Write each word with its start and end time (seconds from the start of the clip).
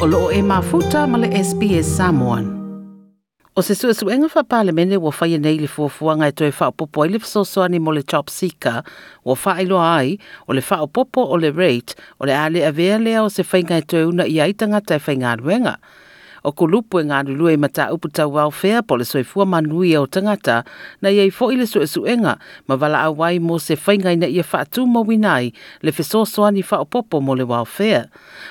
o 0.00 0.06
loo 0.06 0.32
e 0.32 0.40
mafuta 0.40 1.06
ma 1.06 1.18
le 1.18 1.28
SPS 1.28 1.84
Samoan. 1.84 2.44
O 3.54 3.60
se 3.62 3.74
sua 3.74 3.92
suenga 3.92 4.28
wha 4.34 4.42
palemene 4.42 4.96
wa 4.96 5.12
whaia 5.12 5.38
nei 5.38 5.58
le 5.60 5.68
fuafuanga 5.68 6.28
e 6.28 6.32
toi 6.32 6.48
wha 6.56 6.70
popo 6.72 7.04
i 7.04 7.10
le 7.12 7.18
fsosoani 7.20 7.78
mo 7.78 7.92
le 7.92 8.02
Top 8.02 8.30
sika 8.32 8.80
wa 9.24 9.36
wha 9.36 9.60
ilo 9.60 9.76
ai 9.76 10.16
o 10.48 10.56
le 10.56 10.62
wha 10.70 10.86
popo 10.86 11.20
o 11.20 11.36
le 11.36 11.50
rate 11.52 12.00
o 12.16 12.24
le 12.24 12.32
ale 12.32 12.64
avea 12.64 12.96
lea 12.96 13.20
o 13.20 13.28
se 13.28 13.44
whainga 13.44 13.76
e 13.76 13.84
toi 13.84 14.08
una 14.08 14.24
i 14.24 14.40
aitanga 14.40 14.80
tai 14.80 15.00
whainga 15.04 15.36
ruenga 15.36 15.76
o 16.42 16.52
ko 16.52 16.66
lupu 16.66 17.00
e 17.00 17.04
ngā 17.08 17.22
lulu 17.28 17.56
mata 17.58 17.90
upu 17.92 18.08
tau 18.08 18.32
welfare 18.34 18.82
po 18.82 18.96
le 18.96 19.04
soifua 19.04 19.46
manui 19.46 19.94
au 19.96 20.06
tangata 20.06 20.64
na 21.02 21.10
iei 21.10 21.30
fo 21.30 21.50
i 21.52 21.56
le 21.56 21.66
sue 21.66 21.86
suenga 21.86 22.36
ma 22.68 22.74
wala 22.80 23.04
a 23.06 23.10
wai 23.10 23.38
mo 23.38 23.58
se 23.58 23.76
whaingai 23.76 24.16
na 24.16 24.26
ia 24.26 24.44
whaatu 24.44 24.86
mo 24.86 25.04
winai 25.04 25.52
le 25.82 25.92
fesosoani 25.92 26.64
wha 26.70 26.80
opopo 26.84 27.20
mo 27.20 27.34
le 27.34 27.44
welfare. 27.44 28.08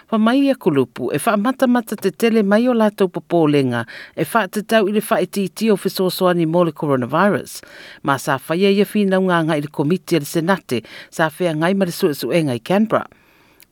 Pa 0.09 0.17
mai 0.17 0.45
ia 0.45 0.55
kulupu 0.55 1.11
e 1.13 1.19
wha 1.25 1.37
mata 1.37 1.67
mata 1.67 1.95
te 1.95 2.11
tele 2.11 2.43
mai 2.43 2.67
o 2.67 2.73
lātou 2.73 3.09
popo 3.09 3.47
lenga 3.47 3.85
e 4.15 4.25
wha 4.33 4.47
te 4.47 4.61
tau 4.61 4.87
i 4.87 4.95
le 4.95 5.01
wha 5.01 5.21
iti 5.21 5.49
titi 5.49 5.71
o 5.71 5.77
fesosoani 5.77 6.45
mo 6.45 6.63
le 6.63 6.71
coronavirus. 6.71 7.61
Ma 8.03 8.17
sa 8.17 8.37
whaia 8.37 8.69
ia 8.71 8.85
whinaunga 8.85 9.43
ngai 9.49 9.59
i 9.59 9.65
le 9.65 9.71
komiti 9.71 10.19
le 10.19 10.25
senate 10.25 10.83
sa 11.09 11.29
whea 11.29 11.55
ngai 11.55 11.73
ma 11.73 11.85
le 11.85 11.91
sue 11.91 12.13
suenga 12.13 12.53
i 12.53 12.61
Canberra 12.61 13.07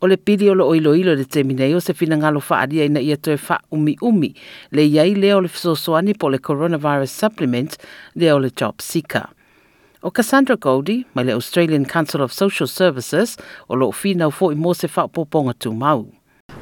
o 0.02 0.08
le 0.08 0.18
pili 0.18 0.50
o 0.50 0.54
lo 0.54 0.68
oilo 0.68 0.94
ilo 0.96 1.16
le 1.16 1.26
te 1.26 1.44
minei 1.44 1.74
o 1.76 1.80
se 1.80 1.94
fina 1.94 2.18
ngalo 2.18 2.42
whaaria 2.50 2.86
ina 2.86 3.00
ia 3.00 3.18
toe 3.18 3.38
wha 3.50 3.60
umi 3.72 3.98
umi 4.02 4.34
le 4.72 4.86
iai 4.86 5.16
leo 5.16 5.42
le 5.42 5.48
fisosoani 5.48 6.14
po 6.14 6.30
le 6.30 6.38
coronavirus 6.38 7.10
supplement 7.10 7.78
leo 8.16 8.38
le 8.40 8.50
job 8.50 8.82
seeker. 8.82 9.28
O 10.04 10.12
Cassandra 10.12 10.56
Goldie, 10.56 11.06
mai 11.16 11.24
le 11.24 11.34
Australian 11.34 11.84
Council 11.86 12.22
of 12.22 12.32
Social 12.32 12.68
Services, 12.68 13.38
o 13.68 13.76
lo 13.76 13.92
fina 13.92 14.28
o 14.28 14.32
fo 14.32 14.52
i 14.52 14.56
mo 14.56 14.74
se 14.74 14.88
wha 14.88 15.08
poponga 15.08 15.58
tu 15.58 15.74
mau. 15.74 16.06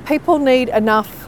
People 0.05 0.39
need 0.39 0.69
enough 0.69 1.27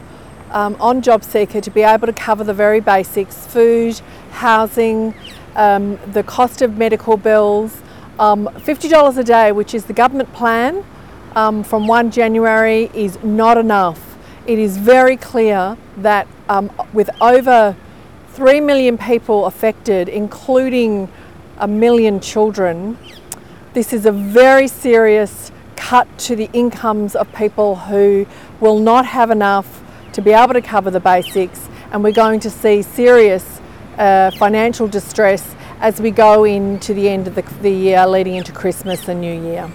um, 0.52 0.76
on 0.80 1.02
job 1.02 1.22
seeker 1.22 1.60
to 1.60 1.70
be 1.70 1.82
able 1.82 2.06
to 2.06 2.12
cover 2.12 2.42
the 2.42 2.54
very 2.54 2.80
basics 2.80 3.46
food, 3.46 4.00
housing, 4.30 5.14
um, 5.56 5.98
the 6.12 6.22
cost 6.22 6.62
of 6.62 6.78
medical 6.78 7.16
bills. 7.16 7.82
Um, 8.18 8.48
$50 8.56 9.16
a 9.16 9.22
day, 9.22 9.52
which 9.52 9.74
is 9.74 9.84
the 9.84 9.92
government 9.92 10.32
plan, 10.32 10.84
um, 11.36 11.62
from 11.62 11.86
1 11.86 12.10
January 12.10 12.90
is 12.94 13.22
not 13.22 13.58
enough. 13.58 14.16
It 14.46 14.58
is 14.58 14.76
very 14.76 15.16
clear 15.16 15.76
that 15.98 16.26
um, 16.48 16.70
with 16.92 17.10
over 17.20 17.76
3 18.32 18.60
million 18.60 18.96
people 18.96 19.46
affected, 19.46 20.08
including 20.08 21.08
a 21.58 21.68
million 21.68 22.20
children, 22.20 22.96
this 23.74 23.92
is 23.92 24.06
a 24.06 24.12
very 24.12 24.68
serious 24.68 25.52
cut 25.76 26.06
to 26.18 26.36
the 26.36 26.48
incomes 26.52 27.14
of 27.14 27.32
people 27.34 27.76
who 27.76 28.26
will 28.60 28.78
not 28.78 29.06
have 29.06 29.30
enough 29.30 29.82
to 30.12 30.22
be 30.22 30.32
able 30.32 30.52
to 30.52 30.62
cover 30.62 30.90
the 30.90 31.00
basics, 31.00 31.68
and 31.92 32.02
we're 32.02 32.12
going 32.12 32.40
to 32.40 32.50
see 32.50 32.82
serious 32.82 33.60
uh, 33.98 34.30
financial 34.32 34.88
distress 34.88 35.54
as 35.80 36.00
we 36.00 36.10
go 36.10 36.44
into 36.44 36.94
the 36.94 37.08
end 37.08 37.28
of 37.28 37.34
the, 37.34 37.42
the 37.62 37.70
year 37.70 38.06
leading 38.06 38.34
into 38.34 38.52
Christmas 38.52 39.08
and 39.08 39.20
New 39.20 39.42
Year. 39.42 39.70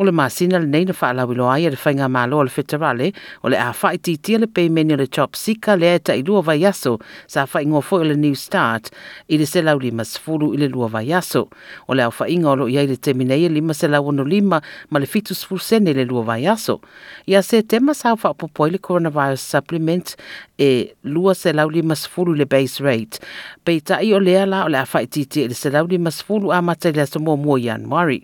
o 0.00 0.04
le 0.04 0.12
masina 0.12 0.58
lenei 0.58 0.86
na 0.88 0.94
faalauiloa 0.96 1.54
ai 1.54 1.66
e 1.68 1.70
le 1.70 1.76
faiga 1.76 2.08
malo 2.08 2.38
o 2.40 2.44
le 2.44 2.50
fetarale 2.50 3.06
eh? 3.08 3.12
o 3.44 3.48
le 3.52 3.58
a 3.60 3.72
faaitiitia 3.76 4.38
le 4.40 4.46
peimeni 4.46 4.94
o 4.94 4.96
le 4.96 5.06
chop 5.06 5.36
sika 5.36 5.76
lea 5.76 5.98
e 5.98 6.00
taʻilua 6.08 6.40
vaiaso 6.40 6.94
sa 7.28 7.44
faaigoa 7.44 7.84
foʻi 7.84 8.00
o 8.00 8.08
le 8.08 8.16
new 8.16 8.32
start 8.34 8.88
i 9.28 9.36
le 9.36 9.44
selau 9.44 9.76
lima 9.76 10.06
sefulu 10.08 10.54
i 10.54 10.60
le 10.62 10.70
lua 10.72 10.88
vaiaso. 10.88 11.42
O 11.88 11.94
le 11.94 12.06
aofaʻiga 12.06 12.48
o 12.48 12.56
loʻi 12.62 12.78
ai 12.80 12.86
le 12.88 12.96
temi 12.96 13.28
nei 13.28 13.44
e 13.44 13.52
lima 13.52 13.76
selau 13.76 14.08
ono 14.08 14.24
lima 14.24 14.62
ma 14.88 15.04
le 15.04 15.06
fitu 15.06 15.36
sefulu 15.36 15.60
sene 15.60 15.92
i 15.92 15.98
le 16.00 16.08
lua 16.08 16.24
vaiaso. 16.32 16.80
Ia 17.28 17.44
setema 17.44 17.92
sa 17.94 18.16
faapopo 18.16 18.64
ai 18.64 18.78
le 18.78 18.80
coronavirus 18.80 19.44
supplement 19.52 20.16
e 20.56 20.94
lua 21.04 21.36
selau 21.36 21.68
lima 21.68 21.92
sefulu 21.92 22.38
i 22.38 22.40
le 22.40 22.48
base 22.48 22.80
rate. 22.80 23.20
Peitaʻi 23.68 24.14
o 24.16 24.24
lea 24.24 24.48
la 24.48 24.64
o 24.64 24.72
le 24.72 24.80
a 24.80 24.88
faaitiitia 24.88 25.44
i 25.44 25.50
e 25.50 25.52
le 25.52 25.60
selau 25.60 25.84
lima 25.92 26.08
sefulu 26.08 26.56
a 26.56 26.64
mata 26.64 26.88
i 26.88 26.96
le 26.96 27.04
aso 27.04 27.20
muamua 27.20 27.60
i 27.60 27.68
januari. 27.68 28.22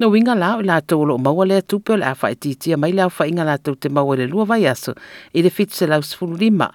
No 0.00 0.10
winga 0.10 0.34
la 0.34 0.56
o 0.58 0.62
la 0.62 0.80
tau 0.82 1.04
lo 1.06 1.18
maua 1.22 1.46
lea 1.46 1.62
tupe 1.62 1.92
o 1.94 1.96
le 1.96 2.06
awha 2.10 2.32
e 2.32 2.34
titia 2.34 2.74
mai 2.76 2.90
la 2.90 3.06
wha 3.06 3.26
inga 3.30 3.44
la 3.46 3.54
tau 3.62 3.76
te 3.78 3.86
maua 3.88 4.16
le 4.18 4.26
lua 4.26 4.42
vai 4.44 4.66
aso 4.66 4.90
i 5.30 5.42
le 5.42 5.50
fitu 5.54 5.70
se 5.70 5.86
lau 5.86 6.02
sfuru 6.02 6.34
lima. 6.34 6.66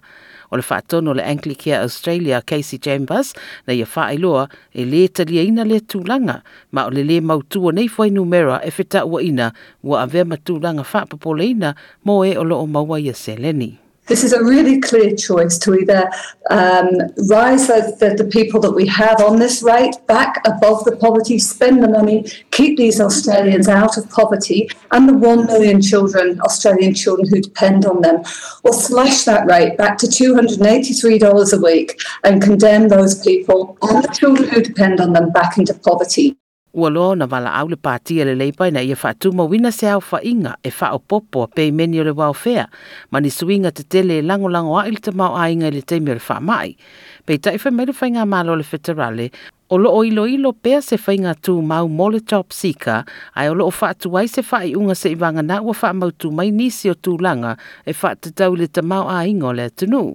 O 0.52 0.56
le 0.56 0.64
whaatono 0.64 1.12
le 1.14 1.24
Anglicare 1.28 1.84
Australia 1.84 2.40
Casey 2.42 2.80
Chambers 2.80 3.36
na 3.68 3.76
ia 3.76 3.84
wha 3.84 4.14
iloa 4.16 4.48
e 4.72 4.86
le 4.86 5.10
talia 5.12 5.44
ina 5.44 5.68
le 5.68 5.82
tūlanga 5.84 6.40
ma 6.72 6.88
o 6.88 6.96
le 6.96 7.04
le 7.04 7.20
mautua 7.20 7.76
nei 7.76 7.92
fwai 7.92 8.08
numera 8.10 8.64
e 8.64 8.72
whita 8.72 9.04
ua 9.04 9.20
ina 9.20 9.52
ua 9.84 10.08
avea 10.08 10.24
matūlanga 10.24 10.88
wha 10.88 11.04
papoleina 11.04 11.76
mo 12.08 12.24
e 12.24 12.38
o 12.40 12.48
lo 12.48 12.64
o 12.64 12.68
maua 12.72 13.04
ia 13.04 13.14
seleni. 13.14 13.89
This 14.10 14.24
is 14.24 14.34
a 14.34 14.44
really 14.44 14.82
clear 14.82 15.16
choice 15.16 15.60
to 15.60 15.76
either 15.76 16.10
um, 16.50 16.90
rise 17.30 17.68
the, 17.68 17.96
the, 18.00 18.24
the, 18.24 18.28
people 18.30 18.60
that 18.62 18.72
we 18.72 18.88
have 18.88 19.22
on 19.22 19.38
this 19.38 19.62
rate 19.62 19.96
back 20.08 20.42
above 20.48 20.84
the 20.84 20.96
poverty, 20.96 21.38
spend 21.38 21.84
the 21.84 21.88
money, 21.88 22.26
keep 22.50 22.76
these 22.76 23.00
Australians 23.00 23.68
out 23.68 23.98
of 23.98 24.10
poverty, 24.10 24.68
and 24.92 25.08
the 25.08 25.14
1 25.14 25.46
million 25.46 25.80
children, 25.80 26.42
Australian 26.42 26.96
children 26.96 27.30
who 27.30 27.40
depend 27.40 27.86
on 27.86 28.02
them, 28.02 28.24
or 28.64 28.74
slash 28.74 29.26
that 29.26 29.46
rate 29.46 29.78
back 29.78 29.96
to 30.00 30.08
$283 30.08 31.54
a 31.54 31.62
week 31.62 32.02
and 32.24 32.42
condemn 32.42 32.88
those 32.88 33.24
people 33.24 33.78
and 33.84 34.04
the 34.04 34.08
children 34.08 34.50
who 34.50 34.64
depend 34.64 35.00
on 35.00 35.14
them 35.14 35.30
back 35.30 35.60
into 35.60 35.76
poverty. 35.76 36.36
Ua 36.70 36.90
lo 36.90 37.16
na 37.18 37.26
wala 37.26 37.50
au 37.58 37.66
le 37.66 37.78
pātia 37.82 38.26
le 38.30 38.36
leipa 38.38 38.68
ina 38.70 38.84
ia 38.86 38.94
whaatu 38.94 39.32
ma 39.34 39.44
wina 39.50 39.72
se 39.74 39.90
au 39.90 40.04
whainga 40.12 40.54
e 40.62 40.70
wha 40.70 40.92
o 40.94 41.00
popo 41.00 41.42
a 41.44 41.48
pei 41.48 41.72
meni 41.72 41.98
o 42.00 42.04
le 42.04 42.14
welfare, 42.14 42.68
ma 43.10 43.20
ni 43.20 43.32
suinga 43.34 43.72
te 43.74 43.82
tele 43.82 44.20
e 44.20 44.22
lango 44.22 44.46
lango 44.54 44.78
a 44.78 44.86
ili 44.86 45.02
te 45.02 45.10
mau 45.10 45.34
a 45.34 45.50
inga 45.50 45.72
le 45.74 45.82
teimi 45.82 46.12
o 46.12 46.14
le 46.14 46.22
wha 46.22 46.38
mai. 46.40 46.78
Pei 47.26 47.42
tai 47.42 47.58
wha 47.58 47.72
mele 47.72 47.90
whainga 47.90 48.22
malo 48.30 48.54
le 48.54 48.62
whetarale, 48.62 49.32
o 49.74 49.82
lo 49.82 49.90
o 49.90 50.04
ilo 50.06 50.28
ilo 50.30 50.54
pea 50.54 50.82
se 50.82 50.98
whainga 51.02 51.34
tū 51.42 51.58
mau 51.66 51.90
mole 51.90 52.22
top 52.22 52.54
sika, 52.54 53.02
ai 53.34 53.50
o 53.50 53.58
lo 53.58 53.66
o 53.66 53.74
whaatu 53.74 54.14
ai 54.22 54.28
se 54.30 54.46
whai 54.46 54.76
unga 54.78 54.94
se 54.94 55.10
iwanga 55.16 55.42
na 55.42 55.62
ua 55.66 55.74
wha 55.74 55.94
mau 55.94 56.14
tū 56.14 56.30
mai 56.30 56.52
nisi 56.54 56.94
o 56.94 56.94
tūlanga 56.94 57.58
e 57.82 57.98
wha 57.98 58.14
te 58.14 58.30
tau 58.30 58.54
le 58.54 58.70
te 58.70 58.86
mau 58.86 59.10
a 59.10 59.26
inga 59.26 59.50
o 59.50 59.58
le 59.58 59.72
tunu 59.74 60.14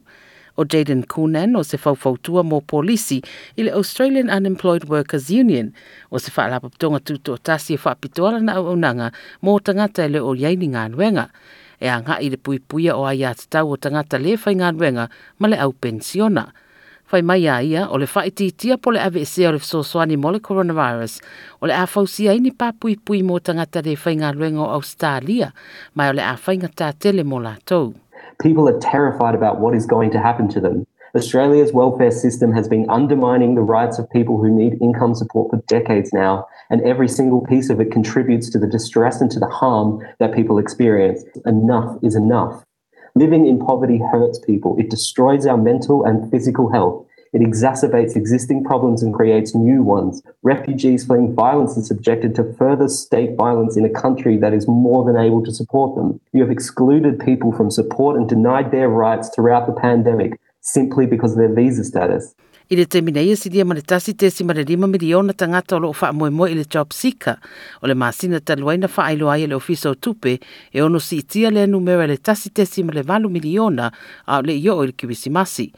o 0.57 0.65
Jaden 0.65 1.03
Coonan 1.07 1.57
o 1.57 1.65
se 1.65 1.79
faufautua 1.79 2.43
mo 2.43 2.61
polisi 2.61 3.23
i 3.57 3.63
le 3.63 3.73
Australian 3.73 4.31
Unemployed 4.31 4.89
Workers 4.89 5.31
Union 5.31 5.73
o 6.11 6.19
se 6.19 6.31
whaalapaptonga 6.31 7.01
tuto 7.01 7.35
o 7.35 7.39
tasi 7.39 7.75
e 7.75 7.79
whaapitoala 7.79 8.41
na 8.41 8.55
au 8.55 8.69
aunanga 8.69 9.13
mo 9.43 9.59
tangata 9.59 10.05
e 10.05 10.09
le 10.09 10.21
o 10.21 10.35
yaini 10.35 10.71
ngā 10.71 10.89
nuenga. 10.95 11.29
E 11.81 11.91
a 11.91 11.99
ngā 12.01 12.21
i 12.23 12.31
le 12.31 12.39
pui 12.39 12.59
puia 12.59 12.95
o 12.97 13.07
ai 13.07 13.25
tau 13.51 13.73
o 13.73 13.77
tangata 13.77 14.19
le 14.19 14.37
whai 14.37 14.55
ngā 14.55 14.71
nuenga 14.77 15.09
ma 15.39 15.49
le 15.49 15.59
au 15.59 15.73
pensiona. 15.73 16.53
Whai 17.11 17.23
mai 17.23 17.47
a 17.47 17.61
ia 17.63 17.89
o 17.91 17.99
le 17.99 18.07
whaititia 18.07 18.79
po 18.79 18.91
le 18.91 19.03
ave 19.03 19.21
e 19.21 19.27
sea 19.29 19.51
o 19.51 19.53
le 19.53 19.59
fsoswani 19.59 20.17
mo 20.17 20.31
le 20.33 20.41
coronavirus 20.41 21.21
o 21.61 21.67
le 21.67 21.75
a 21.75 21.87
fausia 21.87 22.33
ini 22.33 22.55
pa 22.55 22.73
pui 22.73 22.97
pui 22.97 23.23
mo 23.23 23.39
tangata 23.39 23.83
le 23.83 23.99
whai 23.99 24.17
ngā 24.17 24.33
nuenga 24.39 24.63
o 24.63 24.71
Australia 24.79 25.53
mai 25.95 26.09
o 26.09 26.17
le 26.17 26.23
a 26.23 26.39
whai 26.47 26.57
ngā 26.63 26.95
tele 26.99 27.27
mō 27.27 27.43
lātou. 27.43 28.04
People 28.41 28.69
are 28.69 28.79
terrified 28.81 29.35
about 29.35 29.61
what 29.61 29.75
is 29.75 29.87
going 29.87 30.11
to 30.11 30.21
happen 30.21 30.49
to 30.49 30.61
them. 30.61 30.87
Australia's 31.17 31.73
welfare 31.73 32.11
system 32.11 32.53
has 32.53 32.67
been 32.67 32.91
undermining 32.91 33.55
the 33.55 33.63
rights 33.63 33.99
of 34.01 34.11
people 34.11 34.37
who 34.37 34.51
need 34.51 34.83
income 34.83 35.15
support 35.15 35.51
for 35.51 35.63
decades 35.69 36.13
now, 36.13 36.45
and 36.71 36.81
every 36.83 37.09
single 37.09 37.41
piece 37.47 37.71
of 37.71 37.81
it 37.81 37.93
contributes 37.93 38.51
to 38.51 38.59
the 38.59 38.67
distress 38.67 39.21
and 39.21 39.31
to 39.31 39.39
the 39.39 39.47
harm 39.47 40.05
that 40.19 40.35
people 40.35 40.59
experience. 40.59 41.23
Enough 41.47 41.99
is 42.03 42.17
enough. 42.17 42.65
Living 43.15 43.47
in 43.47 43.65
poverty 43.65 44.01
hurts 44.11 44.41
people. 44.41 44.77
It 44.77 44.91
destroys 44.91 45.47
our 45.47 45.57
mental 45.57 46.05
and 46.05 46.29
physical 46.33 46.73
health. 46.73 47.07
It 47.35 47.43
exacerbates 47.43 48.15
existing 48.15 48.63
problems 48.63 49.03
and 49.03 49.13
creates 49.13 49.57
new 49.57 49.83
ones. 49.83 50.23
Refugees 50.45 51.05
fleeing 51.05 51.35
violence 51.35 51.77
are 51.77 51.83
subjected 51.83 52.37
to 52.37 52.55
further 52.55 52.89
state 52.89 53.35
violence 53.37 53.77
in 53.77 53.85
a 53.85 53.91
country 53.91 54.37
that 54.37 54.55
is 54.55 54.69
more 54.69 55.05
than 55.05 55.17
able 55.17 55.43
to 55.45 55.53
support 55.53 55.97
them. 55.97 56.21
You 56.33 56.43
have 56.43 56.53
excluded 56.53 57.19
people 57.19 57.51
from 57.51 57.73
support 57.73 58.17
and 58.17 58.29
denied 58.29 58.71
their 58.71 58.89
rights 58.89 59.31
throughout 59.35 59.67
the 59.67 59.73
pandemic 59.73 60.39
simply 60.61 61.07
because 61.07 61.33
of 61.33 61.39
their 61.39 61.53
visa 61.53 61.83
status. 61.83 62.37
I 62.71 62.77
le 62.77 62.87
temina 62.87 63.21
ia 63.21 63.37
si 63.37 63.51
dia 63.51 63.65
tasi 63.65 64.17
te 64.17 64.31
si 64.31 64.45
mare 64.45 64.63
lima 64.63 64.87
miliona 64.87 65.35
tangata 65.35 65.75
o 65.75 65.79
loo 65.79 65.93
wha 65.93 66.13
moe 66.13 66.31
moe 66.31 66.51
i 66.51 66.55
le 66.55 66.65
job 66.65 66.93
seeker. 66.93 67.37
O 67.83 67.89
le 67.89 67.95
masina 67.95 68.39
taluaina 68.41 68.89
wha 68.97 69.05
ailu 69.11 69.29
ai 69.29 69.47
le 69.47 69.57
ofisa 69.57 69.91
o 69.91 69.95
tupe 69.95 70.39
e 70.73 70.81
ono 70.81 71.01
si 71.01 71.19
itia 71.19 71.51
le 71.51 71.67
numera 71.67 72.07
le 72.07 72.17
tasi 72.17 72.51
te 72.51 72.65
si 72.65 72.85
mare 72.85 73.03
valu 73.03 73.29
miliona 73.29 73.93
a 74.27 74.41
le 74.41 74.55
io 74.55 74.77
o 74.77 74.85
le 74.85 74.93
kiwisi 74.93 75.31
masi. 75.31 75.73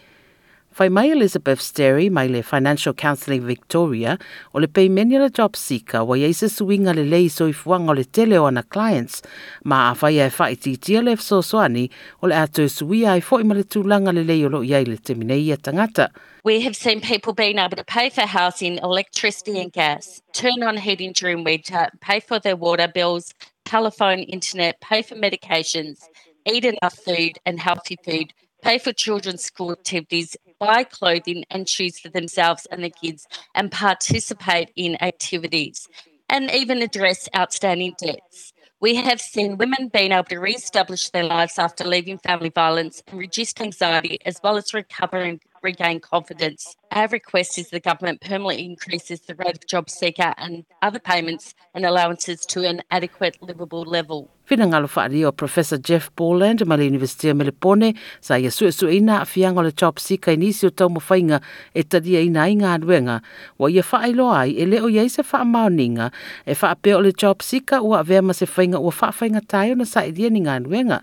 Fai 0.76 0.90
mai 0.90 1.08
Elizabeth 1.08 1.58
Sterry 1.58 2.10
mai 2.10 2.28
le 2.28 2.42
Financial 2.42 2.92
Counselling 2.92 3.42
Victoria 3.46 4.18
o 4.52 4.58
le 4.58 4.68
pei 4.68 4.90
meni 4.90 5.16
le 5.16 5.30
job 5.30 5.56
seeker 5.56 6.04
wa 6.04 6.18
iei 6.18 6.34
se 6.34 6.50
suinga 6.52 6.92
le 6.92 7.02
lei 7.02 7.30
so 7.30 7.46
ifuanga 7.48 7.92
o 7.92 7.94
le 7.94 8.04
tele 8.04 8.36
o 8.36 8.44
ana 8.44 8.62
clients 8.62 9.22
ma 9.64 9.88
a 9.88 9.94
fai 9.94 10.18
e 10.20 10.28
fai 10.28 10.54
ti 10.54 10.76
tia 10.76 11.00
le 11.00 11.16
so 11.16 11.40
soani 11.40 11.88
o 12.20 12.26
le 12.26 12.36
ato 12.36 12.60
e 12.60 12.68
sui 12.68 13.06
ai 13.06 13.22
fo 13.22 13.40
ima 13.40 13.54
le 13.54 13.64
tūlanga 13.64 14.12
le 14.12 14.22
lei 14.22 14.44
o 14.44 14.50
lo 14.52 14.60
iei 14.60 14.84
le 14.84 14.98
temine 14.98 15.40
ia 15.40 15.56
tangata. 15.56 16.10
We 16.44 16.60
have 16.60 16.76
seen 16.76 17.00
people 17.00 17.32
being 17.32 17.56
able 17.56 17.78
to 17.78 17.84
pay 17.84 18.10
for 18.10 18.26
housing, 18.26 18.76
electricity 18.76 19.58
and 19.58 19.72
gas, 19.72 20.20
turn 20.34 20.62
on 20.62 20.76
heating 20.76 21.12
during 21.12 21.42
winter, 21.42 21.88
pay 22.02 22.20
for 22.20 22.38
their 22.38 22.54
water 22.54 22.86
bills, 22.86 23.32
telephone, 23.64 24.18
internet, 24.18 24.78
pay 24.82 25.00
for 25.00 25.14
medications, 25.14 26.00
eat 26.44 26.66
enough 26.66 26.98
food 26.98 27.38
and 27.46 27.60
healthy 27.60 27.96
food, 28.04 28.34
pay 28.60 28.76
for 28.76 28.92
children's 28.92 29.42
school 29.42 29.72
activities, 29.72 30.36
buy 30.58 30.84
clothing 30.84 31.44
and 31.50 31.68
shoes 31.68 31.98
for 31.98 32.08
themselves 32.08 32.66
and 32.70 32.82
their 32.82 32.90
kids, 32.90 33.26
and 33.54 33.70
participate 33.70 34.70
in 34.76 35.00
activities, 35.02 35.88
and 36.28 36.50
even 36.50 36.82
address 36.82 37.28
outstanding 37.36 37.94
debts. 37.98 38.52
We 38.78 38.96
have 38.96 39.20
seen 39.20 39.56
women 39.56 39.88
being 39.88 40.12
able 40.12 40.24
to 40.24 40.38
re-establish 40.38 41.08
their 41.10 41.24
lives 41.24 41.58
after 41.58 41.84
leaving 41.84 42.18
family 42.18 42.50
violence 42.50 43.02
and 43.06 43.18
reduced 43.18 43.60
anxiety, 43.60 44.18
as 44.26 44.38
well 44.42 44.58
as 44.58 44.74
recover 44.74 45.18
and 45.18 45.40
regain 45.66 45.98
confidence. 46.00 46.62
Our 46.92 47.08
request 47.08 47.58
is 47.58 47.68
the 47.70 47.80
government 47.80 48.20
permanently 48.20 48.64
increases 48.64 49.20
the 49.26 49.34
rate 49.34 49.56
of 49.58 49.66
job 49.66 49.90
seeker 49.90 50.32
and 50.38 50.64
other 50.80 51.00
payments 51.00 51.54
and 51.74 51.84
allowances 51.84 52.46
to 52.54 52.62
an 52.62 52.82
adequate 52.90 53.36
livable 53.42 53.82
level. 53.82 54.30
Whina 54.48 54.70
ngalo 54.70 54.86
whaari 54.86 55.24
o 55.26 55.32
Professor 55.32 55.76
Jeff 55.76 56.14
Borland 56.14 56.64
ma 56.66 56.76
le 56.76 56.84
University 56.86 57.28
of 57.28 57.36
Melipone 57.36 57.98
sa 58.20 58.38
ia 58.38 58.50
sue 58.50 58.70
sue 58.70 58.94
ina 58.98 59.18
a 59.22 59.26
fianga 59.26 59.64
le 59.66 59.72
job 59.72 59.98
seeker 59.98 60.30
i 60.30 60.36
nisi 60.36 60.66
o 60.66 60.70
tau 60.70 60.88
mawhainga 60.88 61.42
e 61.74 61.82
tadia 61.82 62.22
ina 62.22 62.46
i 62.46 62.54
ngā 62.54 62.78
duenga 62.86 63.20
wa 63.58 63.66
ia 63.68 63.82
whaelo 63.82 64.30
ai 64.30 64.54
e 64.54 64.66
leo 64.70 64.86
iei 64.86 65.10
se 65.10 65.26
wha 65.26 65.42
maoninga 65.42 66.12
e 66.46 66.54
wha 66.54 66.70
apeo 66.76 67.02
le 67.02 67.10
job 67.12 67.42
seeker 67.42 67.82
ua 67.82 68.04
vea 68.06 68.22
ma 68.22 68.38
se 68.38 68.46
whainga 68.46 68.78
ua 68.78 68.94
wha 69.00 69.10
whainga 69.18 69.42
tayo 69.42 69.74
na 69.74 69.84
sa 69.84 70.06
i 70.06 70.14
dia 70.14 70.30
ni 70.30 70.46
ngā 70.46 70.62
duenga 70.62 71.02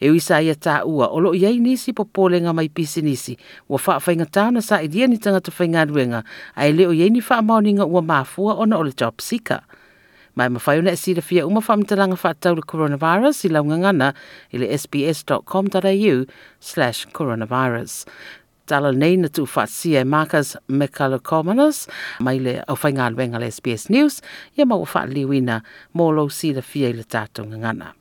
e 0.00 0.10
wisa 0.10 0.40
ia 0.42 0.54
tā 0.54 0.82
ua. 0.84 1.08
O 1.08 1.20
lo 1.20 1.32
nisi 1.32 1.92
po 1.92 2.04
pōlenga 2.04 2.54
mai 2.54 2.68
pisi 2.68 3.02
nisi. 3.02 3.36
Ua 3.68 3.78
whainga 3.78 4.26
tāna 4.26 4.62
sa 4.62 4.80
i 4.80 4.88
dia 4.88 5.06
ni 5.06 5.18
tangata 5.18 5.50
ruenga 5.50 6.24
a 6.54 6.66
e 6.66 6.72
leo 6.72 6.92
iei 6.92 7.10
ni 7.10 7.20
maoninga 7.20 7.86
ua 7.86 8.02
mafua 8.02 8.54
ona 8.58 8.78
o 8.78 8.82
le 8.82 8.92
job 8.92 9.20
seeker. 9.20 9.60
Mai 10.36 10.48
mawhai 10.48 10.78
ona 10.78 10.92
e 10.92 10.96
sira 10.96 11.22
fia 11.22 11.46
uma 11.46 11.60
whamtalanga 11.60 12.16
whaatau 12.16 12.56
le 12.56 12.62
coronavirus 12.62 13.44
i 13.44 13.48
launga 13.48 13.78
ngana 13.78 14.14
i 14.52 14.58
le 14.58 14.66
sbs.com.au 14.78 16.26
slash 16.60 17.06
coronavirus. 17.12 18.04
Tala 18.66 18.92
nei 18.92 19.16
na 19.16 19.28
tu 19.28 19.46
whaatsia 19.46 20.00
e 20.00 20.04
Marcus 20.04 20.56
Mekalokomanos 20.68 21.88
mai 22.20 22.38
le 22.38 22.62
au 22.68 22.76
le 22.76 23.50
SBS 23.50 23.88
News. 23.88 24.20
Ia 24.58 24.66
mau 24.66 24.84
whaatliwina 24.84 25.62
mō 25.94 26.14
lo 26.14 26.28
sira 26.28 26.62
fia 26.62 26.88
i 26.88 26.92
le 26.92 27.04
ngana. 27.56 27.94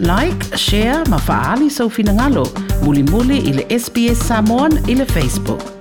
Like, 0.00 0.56
share, 0.56 1.04
ma 1.10 1.18
faali 1.18 1.68
sau 1.68 1.90
finangalo. 1.90 2.48
Muli 2.84 3.02
muli 3.02 3.38
ile 3.38 3.68
SBS 3.68 4.18
Samoan 4.28 4.72
ile 4.88 5.04
Facebook. 5.04 5.79